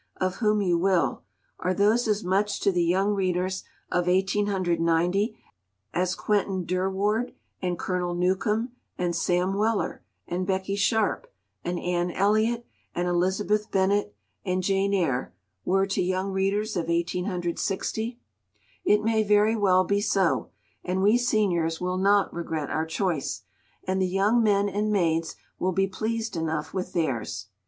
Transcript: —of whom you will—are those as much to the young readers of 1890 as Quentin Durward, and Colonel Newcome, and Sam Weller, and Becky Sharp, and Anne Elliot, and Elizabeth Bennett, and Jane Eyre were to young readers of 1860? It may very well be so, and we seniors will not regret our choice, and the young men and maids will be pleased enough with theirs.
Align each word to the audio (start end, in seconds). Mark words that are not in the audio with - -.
—of 0.19 0.37
whom 0.37 0.63
you 0.63 0.79
will—are 0.79 1.75
those 1.75 2.07
as 2.07 2.23
much 2.23 2.59
to 2.59 2.71
the 2.71 2.83
young 2.83 3.13
readers 3.13 3.63
of 3.91 4.07
1890 4.07 5.39
as 5.93 6.15
Quentin 6.15 6.65
Durward, 6.65 7.35
and 7.61 7.77
Colonel 7.77 8.15
Newcome, 8.15 8.71
and 8.97 9.15
Sam 9.15 9.53
Weller, 9.53 10.01
and 10.27 10.47
Becky 10.47 10.75
Sharp, 10.75 11.31
and 11.63 11.77
Anne 11.79 12.09
Elliot, 12.09 12.65
and 12.95 13.07
Elizabeth 13.07 13.69
Bennett, 13.69 14.15
and 14.43 14.63
Jane 14.63 14.91
Eyre 14.91 15.35
were 15.65 15.85
to 15.85 16.01
young 16.01 16.31
readers 16.31 16.75
of 16.75 16.87
1860? 16.87 18.19
It 18.83 19.03
may 19.03 19.21
very 19.21 19.55
well 19.55 19.83
be 19.83 20.01
so, 20.01 20.49
and 20.83 21.03
we 21.03 21.15
seniors 21.15 21.79
will 21.79 21.97
not 21.99 22.33
regret 22.33 22.71
our 22.71 22.87
choice, 22.87 23.43
and 23.83 24.01
the 24.01 24.07
young 24.07 24.41
men 24.41 24.67
and 24.67 24.91
maids 24.91 25.35
will 25.59 25.73
be 25.73 25.85
pleased 25.85 26.35
enough 26.35 26.73
with 26.73 26.93
theirs. 26.93 27.49